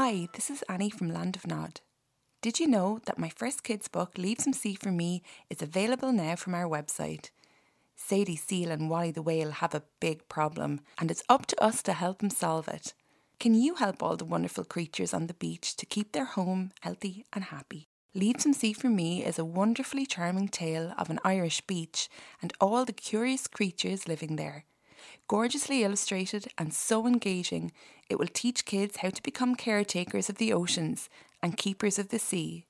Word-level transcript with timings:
Hi, 0.00 0.28
this 0.32 0.48
is 0.48 0.62
Annie 0.68 0.90
from 0.90 1.12
Land 1.12 1.34
of 1.34 1.44
Nod. 1.44 1.80
Did 2.40 2.60
you 2.60 2.68
know 2.68 3.00
that 3.06 3.18
my 3.18 3.28
first 3.28 3.64
kids' 3.64 3.88
book, 3.88 4.16
Leave 4.16 4.38
Some 4.38 4.52
Sea 4.52 4.76
for 4.76 4.92
Me, 4.92 5.24
is 5.50 5.60
available 5.60 6.12
now 6.12 6.36
from 6.36 6.54
our 6.54 6.68
website? 6.68 7.30
Sadie 7.96 8.36
Seal 8.36 8.70
and 8.70 8.88
Wally 8.88 9.10
the 9.10 9.22
Whale 9.22 9.50
have 9.50 9.74
a 9.74 9.82
big 9.98 10.28
problem, 10.28 10.82
and 11.00 11.10
it's 11.10 11.24
up 11.28 11.46
to 11.46 11.60
us 11.60 11.82
to 11.82 11.94
help 11.94 12.20
them 12.20 12.30
solve 12.30 12.68
it. 12.68 12.94
Can 13.40 13.54
you 13.54 13.74
help 13.74 14.00
all 14.00 14.16
the 14.16 14.24
wonderful 14.24 14.62
creatures 14.62 15.12
on 15.12 15.26
the 15.26 15.34
beach 15.34 15.74
to 15.74 15.84
keep 15.84 16.12
their 16.12 16.26
home 16.26 16.70
healthy 16.82 17.24
and 17.32 17.46
happy? 17.46 17.88
Leave 18.14 18.40
Some 18.40 18.52
Sea 18.52 18.74
for 18.74 18.88
Me 18.88 19.24
is 19.24 19.36
a 19.36 19.44
wonderfully 19.44 20.06
charming 20.06 20.46
tale 20.46 20.94
of 20.96 21.10
an 21.10 21.18
Irish 21.24 21.60
beach 21.62 22.08
and 22.40 22.52
all 22.60 22.84
the 22.84 22.92
curious 22.92 23.48
creatures 23.48 24.06
living 24.06 24.36
there. 24.36 24.64
Gorgeously 25.28 25.82
illustrated 25.84 26.48
and 26.56 26.72
so 26.72 27.06
engaging, 27.06 27.72
it 28.08 28.18
will 28.18 28.28
teach 28.28 28.64
kids 28.64 28.98
how 28.98 29.10
to 29.10 29.22
become 29.22 29.54
caretakers 29.54 30.28
of 30.28 30.38
the 30.38 30.52
oceans 30.52 31.08
and 31.42 31.56
keepers 31.56 31.98
of 31.98 32.08
the 32.08 32.18
sea. 32.18 32.64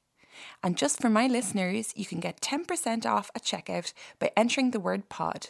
And 0.62 0.77
just 0.77 1.01
for 1.01 1.09
my 1.09 1.27
listeners, 1.27 1.93
you 1.96 2.06
can 2.06 2.20
get 2.20 2.41
10% 2.41 3.06
off 3.06 3.30
at 3.34 3.45
checkout 3.45 3.93
by 4.19 4.30
entering 4.37 4.70
the 4.70 4.80
word 4.80 5.09
pod. 5.09 5.48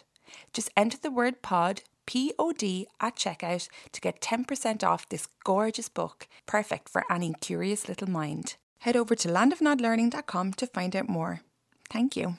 Just 0.52 0.70
enter 0.76 0.98
the 0.98 1.10
word 1.10 1.42
pod, 1.42 1.82
P 2.06 2.32
O 2.38 2.52
D, 2.52 2.86
at 3.00 3.16
checkout 3.16 3.68
to 3.92 4.00
get 4.00 4.20
10% 4.20 4.82
off 4.82 5.08
this 5.08 5.28
gorgeous 5.44 5.88
book, 5.88 6.26
perfect 6.46 6.88
for 6.88 7.04
any 7.10 7.34
curious 7.40 7.88
little 7.88 8.08
mind. 8.08 8.56
Head 8.80 8.96
over 8.96 9.14
to 9.14 9.28
landofnodlearning.com 9.28 10.52
to 10.54 10.66
find 10.66 10.96
out 10.96 11.08
more. 11.08 11.42
Thank 11.90 12.16
you. 12.16 12.36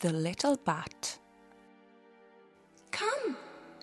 The 0.00 0.12
Little 0.12 0.56
Bat. 0.56 1.18
Come, 2.96 3.36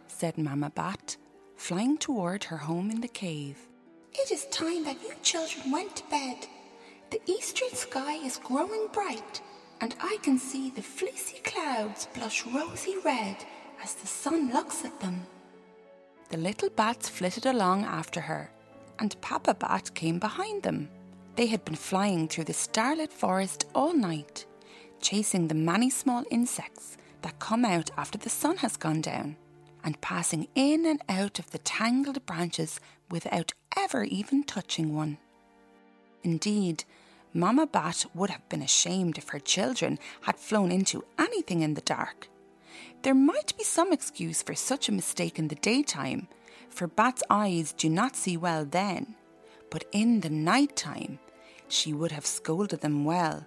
said 0.08 0.40
Mamma 0.40 0.72
Bat, 0.72 1.18
flying 1.56 2.00
toward 2.00 2.46
her 2.46 2.58
home 2.58 2.90
in 2.90 3.02
the 3.02 3.08
cave. 3.08 3.68
It 4.12 4.32
is 4.32 4.46
time 4.48 4.84
that 4.86 5.04
you 5.04 5.14
children 5.22 5.72
went 5.72 5.96
to 5.98 6.10
bed. 6.10 6.48
The 7.12 7.22
eastern 7.28 7.70
sky 7.74 8.16
is 8.16 8.40
growing 8.44 8.88
bright, 8.92 9.40
and 9.82 9.94
I 10.00 10.18
can 10.24 10.40
see 10.40 10.72
the 10.72 10.82
fleecy 10.82 11.42
clouds 11.44 12.08
blush 12.16 12.44
rosy 12.48 12.96
red 13.06 13.38
as 13.84 13.94
the 13.94 14.08
sun 14.08 14.52
looks 14.52 14.84
at 14.84 15.00
them. 15.00 15.28
The 16.30 16.38
little 16.38 16.72
bats 16.72 17.08
flitted 17.08 17.46
along 17.46 17.84
after 17.84 18.22
her, 18.22 18.50
and 18.98 19.22
Papa 19.22 19.54
Bat 19.54 19.94
came 19.94 20.18
behind 20.18 20.64
them. 20.64 20.90
They 21.36 21.46
had 21.46 21.64
been 21.66 21.76
flying 21.76 22.28
through 22.28 22.46
the 22.46 22.54
starlit 22.54 23.14
forest 23.14 23.68
all 23.76 23.94
night, 23.94 24.48
chasing 25.02 25.50
the 25.50 25.56
many 25.72 25.92
small 25.92 26.24
insects 26.32 26.98
that 27.24 27.40
come 27.40 27.66
out 27.66 27.90
after 27.98 28.18
the 28.18 28.30
sun 28.30 28.58
has 28.58 28.78
gone 28.78 29.02
down, 29.02 29.36
and 29.84 30.00
passing 30.00 30.48
in 30.56 30.86
and 30.86 31.02
out 31.10 31.40
of 31.40 31.52
the 31.52 31.58
tangled 31.58 32.26
branches 32.26 32.80
without 33.10 33.54
ever 33.76 34.04
even 34.04 34.44
touching 34.44 34.96
one. 34.96 35.18
Indeed, 36.24 36.86
Mamma 37.34 37.66
Bat 37.66 38.06
would 38.14 38.30
have 38.30 38.48
been 38.48 38.62
ashamed 38.62 39.18
if 39.18 39.30
her 39.30 39.40
children 39.40 39.98
had 40.22 40.38
flown 40.38 40.72
into 40.72 41.04
anything 41.18 41.62
in 41.62 41.74
the 41.74 41.82
dark. 41.82 42.30
There 43.02 43.16
might 43.16 43.58
be 43.58 43.64
some 43.64 43.92
excuse 43.92 44.44
for 44.44 44.54
such 44.54 44.88
a 44.88 44.94
mistake 44.94 45.40
in 45.40 45.48
the 45.48 45.56
daytime, 45.56 46.28
for 46.70 46.88
Bat's 46.88 47.24
eyes 47.30 47.74
do 47.74 47.90
not 47.90 48.16
see 48.16 48.38
well 48.38 48.66
then, 48.66 49.16
but 49.70 49.86
in 49.92 50.22
the 50.22 50.30
night 50.30 50.76
time 50.76 51.20
she 51.68 51.92
would 51.92 52.12
have 52.12 52.26
scolded 52.26 52.82
them 52.82 53.04
well. 53.04 53.46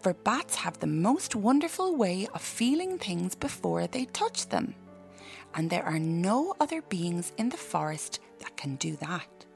For 0.00 0.14
bats 0.14 0.56
have 0.56 0.78
the 0.78 0.86
most 0.86 1.34
wonderful 1.34 1.96
way 1.96 2.28
of 2.32 2.40
feeling 2.40 2.98
things 2.98 3.34
before 3.34 3.86
they 3.86 4.04
touch 4.06 4.48
them, 4.48 4.74
and 5.54 5.68
there 5.68 5.84
are 5.84 5.98
no 5.98 6.54
other 6.60 6.82
beings 6.82 7.32
in 7.36 7.48
the 7.48 7.56
forest 7.56 8.20
that 8.38 8.56
can 8.56 8.76
do 8.76 8.96
that. 8.96 9.46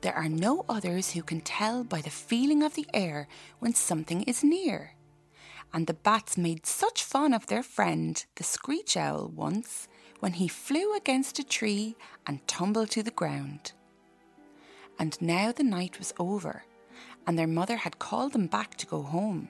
There 0.00 0.14
are 0.14 0.28
no 0.28 0.64
others 0.68 1.12
who 1.12 1.22
can 1.22 1.40
tell 1.40 1.84
by 1.84 2.00
the 2.00 2.10
feeling 2.10 2.62
of 2.62 2.74
the 2.74 2.86
air 2.94 3.28
when 3.58 3.74
something 3.74 4.22
is 4.24 4.44
near. 4.44 4.94
And 5.72 5.86
the 5.86 5.94
bats 5.94 6.38
made 6.38 6.66
such 6.66 7.02
fun 7.02 7.34
of 7.34 7.46
their 7.46 7.62
friend, 7.62 8.24
the 8.36 8.44
screech 8.44 8.96
owl, 8.96 9.32
once 9.34 9.88
when 10.20 10.34
he 10.34 10.48
flew 10.48 10.94
against 10.96 11.38
a 11.38 11.44
tree 11.44 11.96
and 12.26 12.46
tumbled 12.46 12.90
to 12.90 13.02
the 13.02 13.10
ground. 13.10 13.72
And 14.98 15.20
now 15.20 15.52
the 15.52 15.64
night 15.64 15.98
was 15.98 16.14
over, 16.18 16.64
and 17.26 17.38
their 17.38 17.46
mother 17.46 17.76
had 17.76 17.98
called 17.98 18.32
them 18.32 18.46
back 18.46 18.76
to 18.76 18.86
go 18.86 19.02
home. 19.02 19.48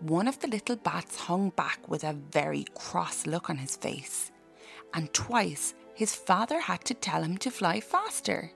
One 0.00 0.28
of 0.28 0.38
the 0.38 0.48
little 0.48 0.76
bats 0.76 1.16
hung 1.16 1.50
back 1.50 1.86
with 1.86 2.04
a 2.04 2.14
very 2.14 2.64
cross 2.74 3.26
look 3.26 3.50
on 3.50 3.58
his 3.58 3.76
face, 3.76 4.32
and 4.94 5.12
twice 5.12 5.74
his 5.94 6.14
father 6.14 6.58
had 6.58 6.86
to 6.86 6.94
tell 6.94 7.22
him 7.22 7.36
to 7.38 7.50
fly 7.50 7.80
faster. 7.80 8.50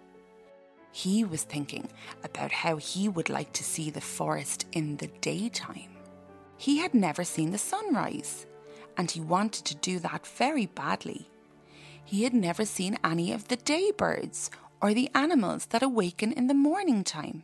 He 0.91 1.23
was 1.23 1.43
thinking 1.43 1.91
about 2.23 2.51
how 2.51 2.77
he 2.77 3.11
would 3.11 3.29
like 3.29 3.53
to 3.55 3.65
see 3.65 3.91
the 3.91 4.01
forest 4.01 4.65
in 4.73 4.97
the 4.97 5.09
daytime. 5.21 5.91
He 6.57 6.79
had 6.79 6.95
never 6.95 7.25
seen 7.25 7.51
the 7.51 7.59
sunrise, 7.59 8.47
and 8.97 9.11
he 9.11 9.21
wanted 9.21 9.67
to 9.67 9.75
do 9.75 9.99
that 9.99 10.27
very 10.27 10.65
badly. 10.65 11.29
He 12.07 12.23
had 12.23 12.33
never 12.33 12.65
seen 12.65 12.97
any 13.05 13.33
of 13.33 13.49
the 13.49 13.57
day 13.57 13.91
birds 13.91 14.51
or 14.81 14.95
the 14.95 15.11
animals 15.15 15.67
that 15.67 15.83
awaken 15.83 16.33
in 16.33 16.47
the 16.47 16.55
morning 16.55 17.05
time. 17.05 17.43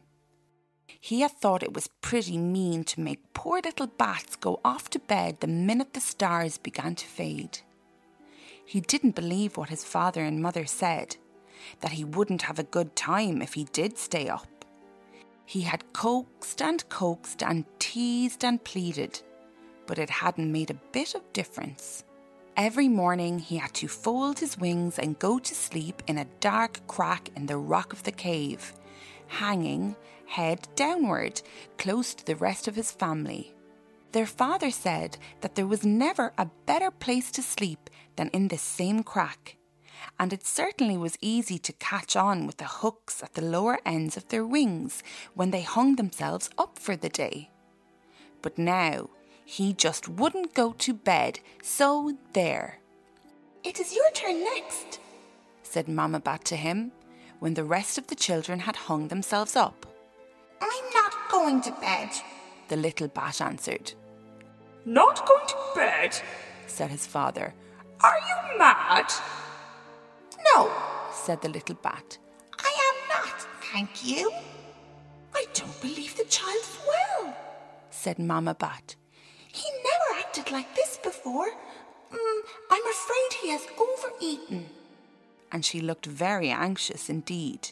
He 0.99 1.21
had 1.21 1.33
thought 1.33 1.63
it 1.63 1.75
was 1.75 1.89
pretty 2.01 2.39
mean 2.39 2.85
to 2.85 3.01
make 3.01 3.33
poor 3.35 3.61
little 3.61 3.87
bats 3.87 4.37
go 4.37 4.61
off 4.65 4.91
to 4.91 4.99
bed 4.99 5.41
the 5.41 5.47
minute 5.47 5.93
the 5.93 6.01
stars 6.01 6.59
began 6.59 6.95
to 6.95 7.07
fade. 7.07 7.61
He 8.65 8.81
didn't 8.81 9.15
believe 9.15 9.57
what 9.57 9.69
his 9.69 9.85
father 9.85 10.25
and 10.25 10.43
mother 10.43 10.65
said 10.65 11.17
that 11.81 11.93
he 11.93 12.05
wouldn't 12.05 12.43
have 12.43 12.59
a 12.59 12.65
good 12.65 12.97
time 12.97 13.43
if 13.43 13.55
he 13.55 13.65
did 13.65 13.99
stay 13.99 14.29
up. 14.29 14.47
He 15.45 15.63
had 15.63 15.93
coaxed 15.93 16.63
and 16.63 16.89
coaxed 16.89 17.43
and 17.43 17.65
teased 17.79 18.45
and 18.45 18.63
pleaded, 18.63 19.21
but 19.87 19.99
it 19.99 20.09
hadn't 20.09 20.53
made 20.53 20.71
a 20.71 20.81
bit 20.93 21.15
of 21.15 21.33
difference. 21.33 22.05
Every 22.57 22.89
morning 22.89 23.39
he 23.39 23.57
had 23.57 23.75
to 23.75 23.89
fold 23.89 24.39
his 24.39 24.59
wings 24.59 24.99
and 24.99 25.19
go 25.19 25.39
to 25.39 25.55
sleep 25.55 26.03
in 26.07 26.19
a 26.19 26.27
dark 26.41 26.87
crack 26.87 27.31
in 27.35 27.47
the 27.47 27.57
rock 27.57 27.93
of 27.93 28.03
the 28.05 28.13
cave, 28.13 28.73
hanging 29.31 29.97
head 30.27 30.69
downward, 30.77 31.43
close 31.79 32.15
to 32.15 32.25
the 32.25 32.37
rest 32.37 32.69
of 32.69 32.77
his 32.77 32.93
family. 32.93 33.53
Their 34.13 34.27
father 34.27 34.71
said 34.71 35.19
that 35.41 35.55
there 35.55 35.67
was 35.67 35.85
never 35.85 36.33
a 36.37 36.51
better 36.67 36.91
place 36.91 37.31
to 37.33 37.43
sleep 37.43 37.91
than 38.17 38.29
in 38.29 38.49
this 38.49 38.63
same 38.63 39.03
crack, 39.03 39.57
and 40.19 40.33
it 40.33 40.47
certainly 40.47 40.97
was 40.97 41.19
easy 41.21 41.59
to 41.59 41.73
catch 41.75 42.17
on 42.17 42.47
with 42.47 42.59
the 42.59 42.65
hooks 42.81 43.23
at 43.23 43.35
the 43.35 43.43
lower 43.43 43.79
ends 43.85 44.17
of 44.17 44.29
their 44.29 44.47
wings 44.47 45.03
when 45.35 45.51
they 45.51 45.63
hung 45.63 45.97
themselves 45.97 46.51
up 46.59 46.79
for 46.79 46.97
the 46.97 47.09
day. 47.09 47.51
But 48.43 48.59
now 48.59 49.11
he 49.45 49.73
just 49.73 50.09
wouldn't 50.09 50.55
go 50.55 50.73
to 50.79 50.95
bed, 50.95 51.41
so 51.63 52.17
there. 52.33 52.79
It 53.65 53.81
is 53.81 53.95
your 53.95 54.11
turn 54.13 54.45
next, 54.45 55.01
said 55.63 55.89
Mamma 55.89 56.21
Bat 56.21 56.45
to 56.47 56.57
him 56.57 56.93
when 57.41 57.55
the 57.55 57.65
rest 57.65 57.99
of 57.99 58.07
the 58.07 58.15
children 58.15 58.61
had 58.61 58.77
hung 58.77 59.09
themselves 59.09 59.57
up. 59.57 59.87
I'm 60.61 60.85
not 60.95 61.15
going 61.31 61.61
to 61.63 61.73
bed, 61.73 62.11
the 62.69 62.77
little 62.77 63.09
bat 63.09 63.41
answered. 63.41 63.93
Not 64.85 65.27
going 65.27 65.47
to 65.49 65.57
bed? 65.75 66.21
said 66.67 66.91
his 66.91 67.07
father. 67.07 67.53
Are 68.03 68.19
you 68.29 68.59
mad? 68.59 69.11
No, 70.55 70.71
said 71.13 71.43
the 71.43 71.49
little 71.49 71.75
bat. 71.77 72.19
I 72.59 72.93
am 72.93 73.09
not, 73.09 73.41
thank 73.73 74.07
you. 74.07 74.31
I 75.35 75.45
don't 75.55 75.81
believe 75.81 76.17
the 76.17 76.25
child 76.25 76.57
is 76.57 76.79
well, 76.87 77.37
said 77.91 78.19
Mamma 78.19 78.55
Bat. 78.55 78.97
He 79.53 79.69
never 79.83 80.21
acted 80.21 80.51
like 80.51 80.75
this 80.77 80.99
before. 81.03 81.49
Mm, 82.13 82.41
I'm 82.71 82.87
afraid 82.87 83.33
he 83.41 83.49
has 83.51 83.67
overeaten. 83.79 84.67
And 85.53 85.65
she 85.65 85.81
looked 85.81 86.07
very 86.07 86.51
anxious 86.51 87.09
indeed. 87.09 87.71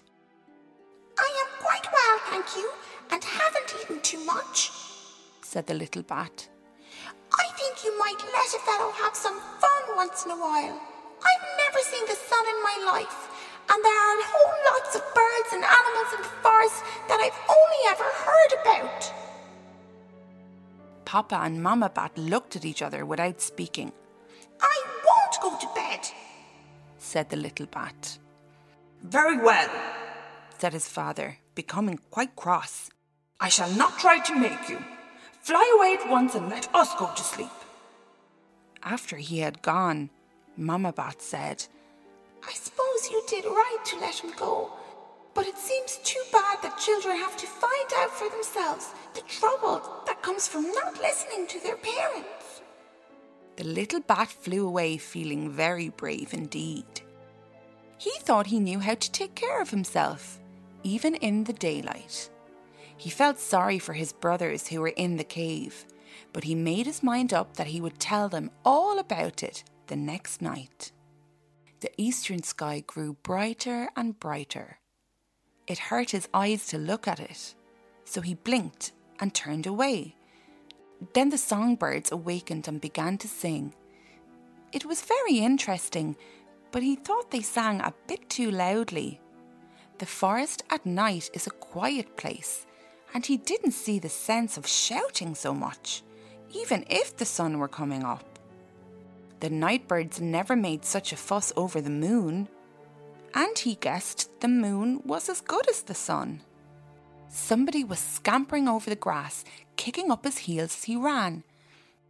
I 1.18 1.44
am 1.44 1.64
quite 1.64 1.86
well, 1.92 2.18
thank 2.30 2.56
you, 2.56 2.70
and 3.10 3.22
haven't 3.22 3.74
eaten 3.80 4.00
too 4.00 4.24
much, 4.24 4.70
said 5.42 5.66
the 5.66 5.74
little 5.74 6.02
bat. 6.02 6.48
I 7.32 7.46
think 7.56 7.84
you 7.84 7.96
might 7.98 8.18
let 8.32 8.54
a 8.54 8.58
fellow 8.66 8.90
have 8.92 9.14
some 9.14 9.38
fun 9.60 9.96
once 9.96 10.24
in 10.24 10.32
a 10.32 10.36
while. 10.36 10.80
I've 11.18 11.46
never 11.58 11.78
seen 11.82 12.06
the 12.06 12.14
sun 12.14 12.44
in 12.46 12.62
my 12.62 12.92
life, 12.92 13.28
and 13.70 13.84
there 13.84 13.98
are 13.98 14.22
whole 14.24 14.72
lots 14.72 14.94
of 14.96 15.02
birds 15.14 15.52
and 15.52 15.64
animals 15.64 16.14
in 16.16 16.22
the 16.22 16.36
forest 16.42 16.82
that 17.08 17.20
I've 17.20 17.40
only 17.48 17.82
ever 17.88 18.04
heard 18.04 18.52
about. 18.60 19.12
Papa 21.04 21.40
and 21.42 21.62
Mamma 21.62 21.90
Bat 21.90 22.18
looked 22.18 22.56
at 22.56 22.64
each 22.64 22.82
other 22.82 23.06
without 23.06 23.40
speaking. 23.40 23.92
I 24.60 24.82
won't 25.06 25.40
go 25.42 25.58
to 25.58 25.74
bed, 25.74 26.00
said 26.98 27.30
the 27.30 27.36
little 27.36 27.66
bat. 27.66 28.18
Very 29.02 29.38
well, 29.38 29.70
said 30.58 30.72
his 30.72 30.88
father, 30.88 31.38
becoming 31.54 31.98
quite 32.10 32.36
cross. 32.36 32.90
I 33.40 33.48
shall 33.48 33.70
not 33.72 33.98
try 33.98 34.18
to 34.20 34.34
make 34.34 34.68
you. 34.68 34.78
Fly 35.40 35.64
away 35.78 35.96
at 36.00 36.10
once 36.10 36.34
and 36.34 36.48
let 36.48 36.72
us 36.74 36.94
go 36.96 37.10
to 37.14 37.22
sleep. 37.22 37.48
After 38.82 39.16
he 39.16 39.38
had 39.38 39.62
gone, 39.62 40.10
Mamma 40.56 40.92
Bat 40.92 41.22
said, 41.22 41.66
I 42.46 42.52
suppose 42.52 43.10
you 43.10 43.22
did 43.28 43.44
right 43.44 43.82
to 43.86 44.00
let 44.00 44.16
him 44.16 44.32
go. 44.36 44.72
But 45.34 45.46
it 45.46 45.56
seems 45.56 46.00
too 46.02 46.22
bad 46.32 46.58
that 46.62 46.78
children 46.78 47.16
have 47.16 47.36
to 47.36 47.46
find 47.46 47.90
out 47.98 48.10
for 48.10 48.28
themselves 48.28 48.92
the 49.14 49.20
trouble 49.22 49.82
that 50.06 50.22
comes 50.22 50.48
from 50.48 50.72
not 50.72 51.00
listening 51.00 51.46
to 51.46 51.60
their 51.60 51.76
parents. 51.76 52.37
The 53.58 53.64
little 53.64 53.98
bat 53.98 54.28
flew 54.28 54.64
away 54.64 54.98
feeling 54.98 55.50
very 55.50 55.88
brave 55.88 56.32
indeed. 56.32 57.02
He 57.98 58.12
thought 58.20 58.46
he 58.46 58.60
knew 58.60 58.78
how 58.78 58.94
to 58.94 59.10
take 59.10 59.34
care 59.34 59.60
of 59.60 59.70
himself, 59.70 60.38
even 60.84 61.16
in 61.16 61.42
the 61.42 61.52
daylight. 61.52 62.30
He 62.96 63.10
felt 63.10 63.40
sorry 63.40 63.80
for 63.80 63.94
his 63.94 64.12
brothers 64.12 64.68
who 64.68 64.80
were 64.80 64.94
in 64.96 65.16
the 65.16 65.24
cave, 65.24 65.86
but 66.32 66.44
he 66.44 66.54
made 66.54 66.86
his 66.86 67.02
mind 67.02 67.34
up 67.34 67.56
that 67.56 67.66
he 67.66 67.80
would 67.80 67.98
tell 67.98 68.28
them 68.28 68.52
all 68.64 69.00
about 69.00 69.42
it 69.42 69.64
the 69.88 69.96
next 69.96 70.40
night. 70.40 70.92
The 71.80 71.90
eastern 71.96 72.44
sky 72.44 72.84
grew 72.86 73.14
brighter 73.24 73.88
and 73.96 74.20
brighter. 74.20 74.78
It 75.66 75.78
hurt 75.78 76.10
his 76.10 76.28
eyes 76.32 76.68
to 76.68 76.78
look 76.78 77.08
at 77.08 77.18
it, 77.18 77.56
so 78.04 78.20
he 78.20 78.34
blinked 78.34 78.92
and 79.18 79.34
turned 79.34 79.66
away. 79.66 80.14
Then 81.14 81.30
the 81.30 81.38
songbirds 81.38 82.12
awakened 82.12 82.68
and 82.68 82.80
began 82.80 83.18
to 83.18 83.28
sing. 83.28 83.74
It 84.72 84.84
was 84.84 85.02
very 85.02 85.38
interesting, 85.38 86.16
but 86.72 86.82
he 86.82 86.96
thought 86.96 87.30
they 87.30 87.40
sang 87.40 87.80
a 87.80 87.94
bit 88.06 88.28
too 88.28 88.50
loudly. 88.50 89.20
The 89.98 90.06
forest 90.06 90.62
at 90.70 90.84
night 90.84 91.30
is 91.32 91.46
a 91.46 91.50
quiet 91.50 92.16
place, 92.16 92.66
and 93.14 93.24
he 93.24 93.36
didn't 93.36 93.72
see 93.72 93.98
the 93.98 94.08
sense 94.08 94.56
of 94.56 94.66
shouting 94.66 95.34
so 95.34 95.54
much, 95.54 96.02
even 96.52 96.84
if 96.88 97.16
the 97.16 97.24
sun 97.24 97.58
were 97.58 97.68
coming 97.68 98.04
up. 98.04 98.38
The 99.40 99.50
nightbirds 99.50 100.20
never 100.20 100.56
made 100.56 100.84
such 100.84 101.12
a 101.12 101.16
fuss 101.16 101.52
over 101.56 101.80
the 101.80 101.90
moon, 101.90 102.48
and 103.34 103.58
he 103.58 103.76
guessed 103.76 104.40
the 104.40 104.48
moon 104.48 105.00
was 105.04 105.28
as 105.28 105.40
good 105.40 105.68
as 105.68 105.82
the 105.82 105.94
sun. 105.94 106.42
Somebody 107.28 107.84
was 107.84 107.98
scampering 107.98 108.68
over 108.68 108.88
the 108.88 108.96
grass, 108.96 109.44
kicking 109.76 110.10
up 110.10 110.24
his 110.24 110.38
heels 110.38 110.74
as 110.74 110.84
he 110.84 110.96
ran. 110.96 111.44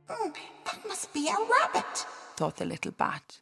Mm, 0.09 0.35
that 0.65 0.87
must 0.87 1.13
be 1.13 1.29
a 1.29 1.35
rabbit, 1.35 2.07
thought 2.37 2.57
the 2.57 2.65
little 2.65 2.93
bat. 2.93 3.41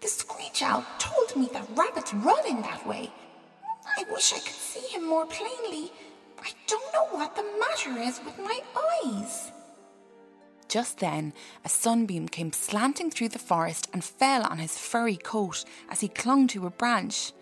The 0.00 0.08
screech 0.08 0.62
owl 0.62 0.84
told 0.98 1.36
me 1.36 1.48
that 1.52 1.68
rabbits 1.76 2.12
run 2.12 2.46
in 2.46 2.62
that 2.62 2.86
way. 2.86 3.12
I 3.96 4.04
wish 4.10 4.32
I 4.32 4.38
could 4.38 4.48
see 4.48 4.94
him 4.94 5.08
more 5.08 5.26
plainly. 5.26 5.92
I 6.42 6.50
don't 6.66 6.92
know 6.92 7.06
what 7.16 7.36
the 7.36 7.44
matter 7.60 8.00
is 8.00 8.20
with 8.24 8.38
my 8.38 8.60
eyes. 9.04 9.52
Just 10.68 10.98
then, 10.98 11.34
a 11.64 11.68
sunbeam 11.68 12.28
came 12.28 12.52
slanting 12.52 13.10
through 13.10 13.28
the 13.28 13.38
forest 13.38 13.88
and 13.92 14.02
fell 14.02 14.42
on 14.42 14.58
his 14.58 14.78
furry 14.78 15.16
coat 15.16 15.64
as 15.88 16.00
he 16.00 16.08
clung 16.08 16.48
to 16.48 16.66
a 16.66 16.70
branch. 16.70 17.32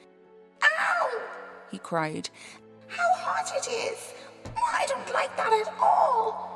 Ow! 0.63 1.21
he 1.71 1.79
cried. 1.79 2.29
How 2.91 3.15
hot 3.15 3.53
it 3.57 3.71
is! 3.71 4.13
I 4.57 4.85
don't 4.87 5.15
like 5.15 5.37
that 5.37 5.53
at 5.53 5.73
all. 5.81 6.51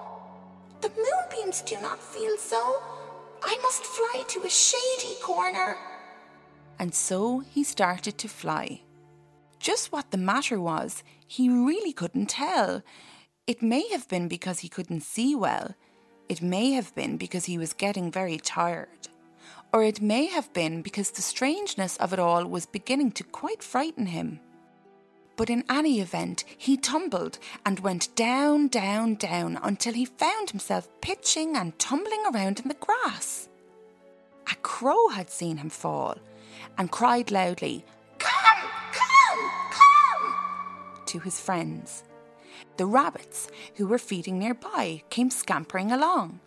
The 0.81 0.91
moonbeams 0.91 1.63
do 1.63 1.81
not 1.81 2.01
feel 2.01 2.37
so. 2.37 2.83
I 3.43 3.57
must 3.63 3.85
fly 3.85 4.25
to 4.29 4.43
a 4.43 4.51
shady 4.51 5.15
corner. 5.23 5.77
And 6.79 6.95
so 6.95 7.41
he 7.41 7.63
started 7.63 8.19
to 8.19 8.29
fly. 8.29 8.83
Just 9.61 9.93
what 9.93 10.11
the 10.11 10.19
matter 10.19 10.61
was, 10.61 11.03
he 11.27 11.49
really 11.49 11.93
couldn't 11.93 12.27
tell. 12.27 12.83
It 13.47 13.63
may 13.63 13.89
have 13.91 14.09
been 14.09 14.29
because 14.29 14.61
he 14.61 14.69
couldn't 14.69 15.03
see 15.03 15.35
well. 15.35 15.75
It 16.29 16.43
may 16.43 16.73
have 16.73 16.95
been 16.95 17.17
because 17.17 17.45
he 17.45 17.59
was 17.59 17.73
getting 17.73 18.11
very 18.11 18.39
tired. 18.39 19.09
Or 19.73 19.83
it 19.83 20.01
may 20.01 20.27
have 20.27 20.53
been 20.53 20.83
because 20.83 21.11
the 21.11 21.23
strangeness 21.23 21.97
of 21.99 22.13
it 22.13 22.19
all 22.19 22.45
was 22.47 22.67
beginning 22.67 23.13
to 23.13 23.25
quite 23.25 23.63
frighten 23.63 24.07
him. 24.07 24.41
But 25.37 25.51
in 25.51 25.65
any 25.69 26.01
event, 26.01 26.45
he 26.57 26.77
tumbled 26.77 27.39
and 27.67 27.81
went 27.81 28.15
down, 28.15 28.69
down, 28.69 29.17
down 29.17 29.59
until 29.63 29.93
he 29.93 30.05
found 30.05 30.51
himself 30.51 30.89
pitching 31.01 31.57
and 31.57 31.79
tumbling 31.79 32.23
around 32.33 32.61
in 32.61 32.69
the 32.69 32.75
grass. 32.75 33.49
A 34.51 34.55
crow 34.57 35.09
had 35.09 35.31
seen 35.31 35.57
him 35.57 35.71
fall 35.71 36.17
and 36.79 36.91
cried 36.91 37.31
loudly, 37.31 37.85
Come, 38.19 38.69
come, 38.93 39.51
come! 39.71 40.35
to 41.07 41.19
his 41.21 41.41
friends. 41.41 42.05
The 42.77 42.87
rabbits, 42.87 43.49
who 43.77 43.87
were 43.87 43.99
feeding 43.99 44.39
nearby, 44.39 45.03
came 45.11 45.31
scampering 45.31 45.93
along, 45.93 46.41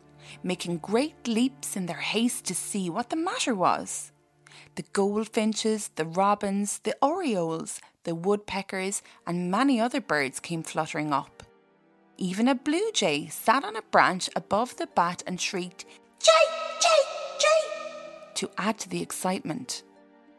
making 0.44 0.78
great 0.80 1.28
leaps 1.28 1.75
in 1.75 1.86
their 1.86 1.98
haste 1.98 2.45
to 2.45 2.56
see 2.56 2.89
what 2.89 3.10
the 3.10 3.16
matter 3.16 3.56
was. 3.56 4.12
The 4.75 4.84
goldfinches, 4.94 5.89
the 5.95 6.06
robins, 6.06 6.80
the 6.80 6.95
orioles, 7.01 7.80
the 8.07 8.15
woodpeckers, 8.15 9.04
and 9.27 9.51
many 9.51 9.81
other 9.81 10.00
birds 10.00 10.39
came 10.39 10.63
fluttering 10.63 11.12
up. 11.12 11.44
Even 12.18 12.48
a 12.48 12.56
blue 12.56 12.89
jay 12.94 13.27
sat 13.27 13.65
on 13.65 13.75
a 13.75 13.81
branch 13.81 14.30
above 14.33 14.77
the 14.77 14.88
bat 14.88 15.21
and 15.27 15.39
shrieked, 15.39 15.86
Jay, 16.18 16.31
Jay, 16.81 17.01
Jay! 17.38 18.31
to 18.36 18.50
add 18.57 18.80
to 18.80 18.89
the 18.89 19.01
excitement. 19.01 19.83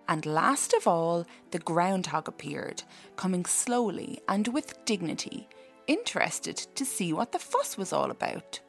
And 0.08 0.24
last 0.24 0.72
of 0.72 0.86
all, 0.86 1.26
the 1.50 1.58
groundhog 1.58 2.26
appeared, 2.26 2.82
coming 3.16 3.44
slowly 3.44 4.18
and 4.26 4.48
with 4.48 4.82
dignity, 4.86 5.46
interested 5.86 6.56
to 6.56 6.86
see 6.86 7.12
what 7.12 7.32
the 7.32 7.38
fuss 7.38 7.76
was 7.76 7.92
all 7.92 8.10
about. 8.10 8.60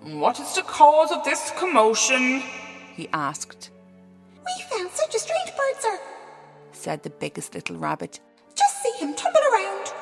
What 0.00 0.40
is 0.40 0.54
the 0.54 0.62
cause 0.62 1.12
of 1.12 1.22
this 1.22 1.52
commotion? 1.58 2.42
he 2.94 3.10
asked. 3.12 3.70
We 4.38 4.64
found 4.70 4.90
such 4.92 5.14
a 5.14 5.18
strange 5.18 5.50
bird, 5.50 5.80
sir, 5.80 6.00
said 6.76 7.02
the 7.02 7.10
biggest 7.10 7.54
little 7.54 7.76
rabbit. 7.76 8.20
Just 8.54 8.82
see 8.82 8.92
him 9.04 9.14
tumble 9.14 9.40
around. 9.52 9.92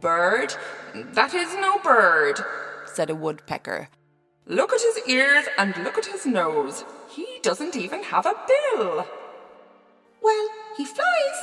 Bird? 0.00 0.54
That 0.94 1.34
is 1.34 1.54
no 1.54 1.78
bird, 1.78 2.40
said 2.86 3.10
a 3.10 3.14
woodpecker. 3.14 3.88
Look 4.46 4.72
at 4.72 4.80
his 4.80 5.08
ears 5.08 5.46
and 5.58 5.76
look 5.78 5.98
at 5.98 6.06
his 6.06 6.26
nose. 6.26 6.84
He 7.08 7.26
doesn't 7.42 7.76
even 7.76 8.02
have 8.04 8.26
a 8.26 8.34
bill. 8.46 9.06
Well, 10.22 10.48
he 10.76 10.84
flies, 10.84 11.38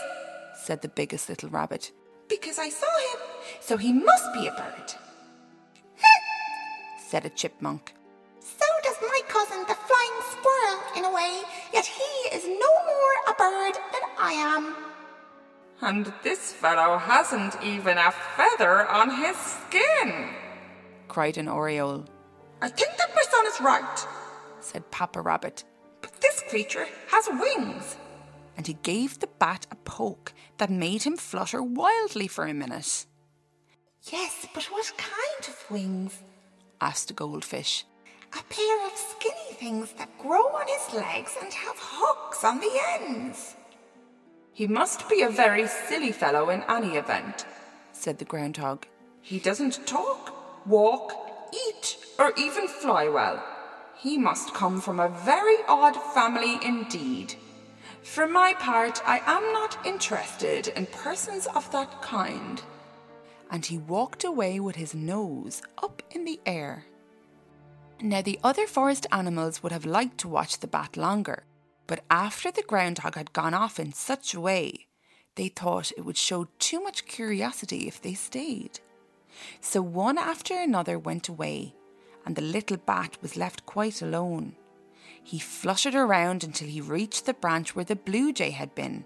said 0.55 0.81
the 0.81 0.87
biggest 0.87 1.27
little 1.29 1.49
rabbit. 1.49 1.91
Because 2.29 2.59
I 2.59 2.69
saw 2.69 2.87
him, 3.11 3.19
so 3.59 3.77
he 3.77 3.91
must 3.91 4.33
be 4.33 4.47
a 4.47 4.51
bird. 4.51 4.93
said 7.07 7.25
a 7.25 7.29
chipmunk. 7.29 7.93
So 8.39 8.65
does 8.83 8.97
my 9.01 9.21
cousin, 9.27 9.65
the 9.67 9.75
flying 10.43 10.97
in 10.97 11.05
a 11.05 11.13
way, 11.13 11.41
yet 11.73 11.85
he 11.85 12.35
is 12.35 12.43
no 12.45 12.71
more 12.91 13.15
a 13.27 13.33
bird 13.33 13.75
than 13.91 14.09
I 14.19 14.33
am. 14.33 14.75
And 15.81 16.13
this 16.23 16.51
fellow 16.53 16.97
hasn't 16.97 17.61
even 17.63 17.97
a 17.97 18.11
feather 18.11 18.87
on 18.87 19.09
his 19.09 19.35
skin, 19.37 20.29
cried 21.07 21.37
an 21.37 21.47
oriole. 21.47 22.05
I 22.61 22.69
think 22.69 22.95
that 22.97 23.15
my 23.15 23.23
son 23.29 23.45
is 23.47 23.61
right, 23.61 24.07
said 24.61 24.89
Papa 24.91 25.21
Rabbit. 25.21 25.63
But 26.01 26.19
this 26.21 26.43
creature 26.49 26.87
has 27.07 27.27
wings. 27.29 27.97
And 28.55 28.67
he 28.67 28.73
gave 28.83 29.19
the 29.19 29.27
bat 29.39 29.65
a 29.71 29.75
poke 29.75 30.33
that 30.57 30.69
made 30.69 31.03
him 31.03 31.17
flutter 31.17 31.61
wildly 31.61 32.27
for 32.27 32.45
a 32.45 32.53
minute. 32.53 33.05
Yes, 34.11 34.47
but 34.53 34.65
what 34.65 34.91
kind 34.97 35.47
of 35.47 35.71
wings? 35.71 36.21
asked 36.79 37.07
the 37.07 37.13
goldfinch. 37.13 37.85
A 38.37 38.43
pair 38.43 38.87
of 38.87 38.97
skinny 38.97 39.53
things 39.53 39.91
that 39.93 40.17
grow 40.17 40.41
on 40.41 40.67
his 40.67 40.93
legs 40.95 41.35
and 41.39 41.53
have 41.53 41.75
hooks 41.77 42.43
on 42.43 42.59
the 42.59 42.81
ends. 42.99 43.55
He 44.53 44.65
must 44.65 45.07
be 45.07 45.21
a 45.21 45.29
very 45.29 45.67
silly 45.67 46.11
fellow 46.11 46.49
in 46.49 46.63
any 46.67 46.95
event, 46.95 47.45
said 47.91 48.17
the 48.17 48.25
groundhog. 48.25 48.87
He 49.21 49.39
doesn't 49.39 49.85
talk, 49.85 50.65
walk, 50.67 51.13
eat, 51.53 51.97
or 52.17 52.33
even 52.37 52.67
fly 52.67 53.07
well. 53.07 53.43
He 53.97 54.17
must 54.17 54.53
come 54.53 54.81
from 54.81 54.99
a 54.99 55.09
very 55.09 55.57
odd 55.67 55.95
family 56.13 56.57
indeed. 56.65 57.35
For 58.01 58.27
my 58.27 58.53
part, 58.55 59.01
I 59.07 59.21
am 59.25 59.53
not 59.53 59.85
interested 59.85 60.67
in 60.69 60.87
persons 60.87 61.47
of 61.55 61.71
that 61.71 62.01
kind. 62.01 62.61
And 63.49 63.65
he 63.65 63.77
walked 63.77 64.23
away 64.23 64.59
with 64.59 64.75
his 64.75 64.93
nose 64.95 65.61
up 65.81 66.01
in 66.11 66.25
the 66.25 66.39
air. 66.45 66.85
Now, 68.01 68.21
the 68.21 68.39
other 68.43 68.67
forest 68.67 69.05
animals 69.11 69.63
would 69.63 69.71
have 69.71 69.85
liked 69.85 70.17
to 70.19 70.27
watch 70.27 70.59
the 70.59 70.67
bat 70.67 70.97
longer, 70.97 71.43
but 71.87 72.03
after 72.09 72.51
the 72.51 72.63
groundhog 72.63 73.15
had 73.15 73.33
gone 73.33 73.53
off 73.53 73.79
in 73.79 73.93
such 73.93 74.33
a 74.33 74.41
way, 74.41 74.87
they 75.35 75.47
thought 75.47 75.91
it 75.97 76.05
would 76.05 76.17
show 76.17 76.47
too 76.59 76.81
much 76.81 77.05
curiosity 77.05 77.87
if 77.87 78.01
they 78.01 78.13
stayed. 78.13 78.79
So 79.61 79.81
one 79.81 80.17
after 80.17 80.59
another 80.59 80.99
went 80.99 81.27
away, 81.27 81.75
and 82.25 82.35
the 82.35 82.41
little 82.41 82.77
bat 82.77 83.17
was 83.21 83.37
left 83.37 83.65
quite 83.65 84.01
alone. 84.01 84.55
He 85.23 85.39
fluttered 85.39 85.95
around 85.95 86.43
until 86.43 86.67
he 86.67 86.81
reached 86.81 87.25
the 87.25 87.33
branch 87.33 87.75
where 87.75 87.85
the 87.85 87.95
blue 87.95 88.33
jay 88.33 88.51
had 88.51 88.75
been, 88.75 89.05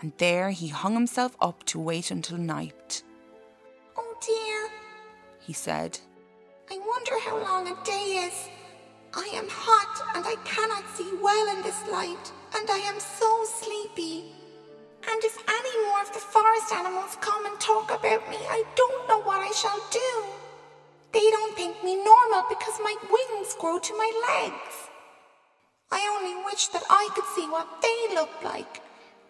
and 0.00 0.12
there 0.18 0.50
he 0.50 0.68
hung 0.68 0.94
himself 0.94 1.36
up 1.40 1.64
to 1.64 1.78
wait 1.78 2.10
until 2.10 2.38
night. 2.38 3.02
Oh 3.96 4.16
dear, 4.20 4.68
he 5.40 5.52
said. 5.52 6.00
I 6.68 6.78
wonder 6.78 7.16
how 7.20 7.38
long 7.42 7.68
a 7.68 7.84
day 7.84 8.26
is. 8.26 8.48
I 9.14 9.28
am 9.34 9.46
hot 9.48 10.16
and 10.16 10.26
I 10.26 10.34
cannot 10.44 10.84
see 10.96 11.10
well 11.22 11.56
in 11.56 11.62
this 11.62 11.80
light, 11.88 12.32
and 12.56 12.68
I 12.68 12.78
am 12.78 12.98
so 12.98 13.44
sleepy. 13.44 14.24
And 15.08 15.22
if 15.22 15.38
any 15.48 15.86
more 15.86 16.02
of 16.02 16.12
the 16.12 16.18
forest 16.18 16.72
animals 16.74 17.16
come 17.20 17.46
and 17.46 17.58
talk 17.60 17.90
about 17.90 18.28
me, 18.28 18.38
I 18.50 18.64
don't 18.74 19.08
know 19.08 19.22
what 19.22 19.40
I 19.40 19.52
shall 19.52 19.80
do. 19.92 20.12
They 21.12 21.30
don't 21.30 21.56
think 21.56 21.82
me 21.84 21.94
normal 21.96 22.44
because 22.48 22.80
my 22.82 22.96
wings 23.08 23.54
grow 23.60 23.78
to 23.78 23.96
my 23.96 24.10
legs. 24.28 24.90
I 25.92 26.02
only 26.18 26.44
wish 26.44 26.66
that 26.68 26.82
I 26.90 27.08
could 27.14 27.24
see 27.36 27.48
what 27.48 27.80
they 27.80 28.14
look 28.14 28.42
like. 28.42 28.82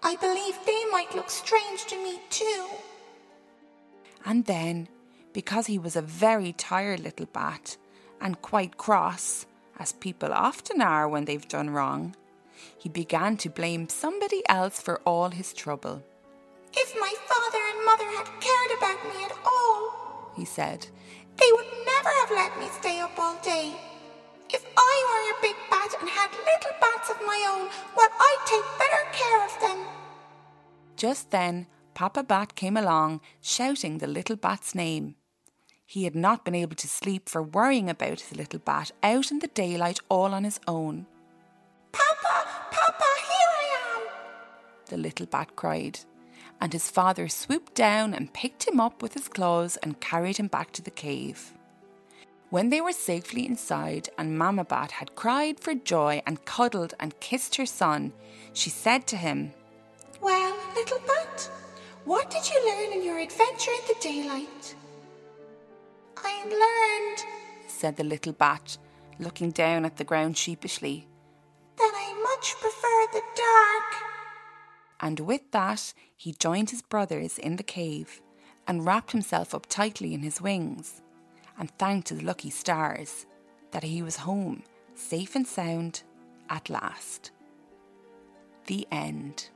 I 0.02 0.16
believe 0.16 0.58
they 0.64 0.84
might 0.90 1.14
look 1.14 1.28
strange 1.28 1.84
to 1.86 2.02
me 2.02 2.18
too. 2.30 2.66
And 4.24 4.44
then, 4.46 4.88
because 5.36 5.66
he 5.66 5.78
was 5.78 5.96
a 5.96 6.00
very 6.00 6.54
tired 6.54 6.98
little 6.98 7.26
bat 7.26 7.76
and 8.22 8.40
quite 8.40 8.78
cross, 8.78 9.44
as 9.78 9.92
people 9.92 10.32
often 10.32 10.80
are 10.80 11.06
when 11.06 11.26
they've 11.26 11.46
done 11.46 11.68
wrong, 11.68 12.16
he 12.78 12.88
began 12.88 13.36
to 13.36 13.50
blame 13.50 13.86
somebody 13.86 14.42
else 14.48 14.80
for 14.80 14.98
all 15.04 15.28
his 15.28 15.52
trouble. 15.52 16.02
If 16.72 16.94
my 16.98 17.12
father 17.28 17.62
and 17.70 17.84
mother 17.84 18.08
had 18.16 18.40
cared 18.40 18.78
about 18.78 19.04
me 19.04 19.24
at 19.26 19.36
all, 19.44 20.32
he 20.34 20.46
said, 20.46 20.86
they 21.36 21.52
would 21.52 21.70
never 21.84 22.08
have 22.20 22.30
let 22.30 22.58
me 22.58 22.68
stay 22.80 22.98
up 23.00 23.18
all 23.18 23.36
day. 23.42 23.74
If 24.48 24.64
I 24.74 24.94
were 25.06 25.36
a 25.36 25.42
big 25.42 25.56
bat 25.68 25.94
and 26.00 26.08
had 26.08 26.30
little 26.30 26.76
bats 26.80 27.10
of 27.10 27.20
my 27.26 27.40
own, 27.52 27.68
well, 27.94 28.08
I'd 28.18 28.44
take 28.46 28.78
better 28.80 29.04
care 29.12 29.44
of 29.44 29.60
them. 29.60 29.86
Just 30.96 31.30
then, 31.30 31.66
Papa 31.92 32.22
Bat 32.22 32.54
came 32.54 32.78
along, 32.78 33.20
shouting 33.42 33.98
the 33.98 34.06
little 34.06 34.36
bat's 34.36 34.74
name. 34.74 35.16
He 35.86 36.04
had 36.04 36.16
not 36.16 36.44
been 36.44 36.54
able 36.54 36.76
to 36.76 36.88
sleep 36.88 37.28
for 37.28 37.42
worrying 37.42 37.88
about 37.88 38.20
his 38.20 38.36
little 38.36 38.58
bat 38.58 38.90
out 39.02 39.30
in 39.30 39.38
the 39.38 39.46
daylight 39.46 40.00
all 40.08 40.34
on 40.34 40.44
his 40.44 40.60
own. 40.66 41.06
Papa, 41.92 42.48
Papa, 42.70 43.04
here 43.30 43.52
I 43.62 43.96
am! 43.96 44.02
The 44.86 44.96
little 44.96 45.26
bat 45.26 45.56
cried 45.56 46.00
and 46.60 46.72
his 46.72 46.90
father 46.90 47.28
swooped 47.28 47.74
down 47.74 48.14
and 48.14 48.32
picked 48.32 48.66
him 48.66 48.80
up 48.80 49.02
with 49.02 49.14
his 49.14 49.28
claws 49.28 49.76
and 49.78 50.00
carried 50.00 50.38
him 50.38 50.46
back 50.46 50.72
to 50.72 50.82
the 50.82 50.90
cave. 50.90 51.52
When 52.50 52.70
they 52.70 52.80
were 52.80 52.92
safely 52.92 53.44
inside 53.44 54.08
and 54.16 54.38
Mamma 54.38 54.64
Bat 54.64 54.92
had 54.92 55.16
cried 55.16 55.60
for 55.60 55.74
joy 55.74 56.22
and 56.26 56.44
cuddled 56.44 56.94
and 57.00 57.18
kissed 57.20 57.56
her 57.56 57.66
son, 57.66 58.12
she 58.52 58.70
said 58.70 59.06
to 59.08 59.16
him, 59.16 59.52
Well, 60.20 60.56
little 60.74 61.00
bat, 61.06 61.50
what 62.04 62.30
did 62.30 62.48
you 62.48 62.64
learn 62.66 62.92
in 62.92 63.04
your 63.04 63.18
adventure 63.18 63.72
in 63.72 63.88
the 63.88 64.00
daylight? 64.00 64.74
I 66.26 66.44
learned, 66.44 67.24
said 67.68 67.96
the 67.96 68.04
little 68.04 68.32
bat, 68.32 68.78
looking 69.18 69.50
down 69.50 69.84
at 69.84 69.96
the 69.96 70.04
ground 70.04 70.36
sheepishly, 70.36 71.06
that 71.76 71.92
I 71.94 72.22
much 72.22 72.54
prefer 72.60 73.06
the 73.12 73.22
dark 73.36 74.06
and 75.00 75.20
with 75.20 75.50
that 75.52 75.92
he 76.16 76.32
joined 76.32 76.70
his 76.70 76.82
brothers 76.82 77.38
in 77.38 77.56
the 77.56 77.62
cave 77.62 78.20
and 78.66 78.84
wrapped 78.84 79.12
himself 79.12 79.54
up 79.54 79.66
tightly 79.66 80.14
in 80.14 80.22
his 80.22 80.40
wings 80.40 81.02
and 81.58 81.70
thanked 81.78 82.08
the 82.08 82.24
lucky 82.24 82.50
stars 82.50 83.26
that 83.70 83.84
he 83.84 84.02
was 84.02 84.16
home 84.16 84.62
safe 84.94 85.36
and 85.36 85.46
sound 85.46 86.02
at 86.48 86.70
last. 86.70 87.30
The 88.66 88.86
end. 88.90 89.50